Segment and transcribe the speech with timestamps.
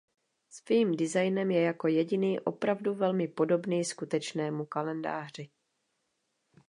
[0.49, 5.49] Svým designem je jako jediný opravdu velmi podobný skutečnému kalendáři.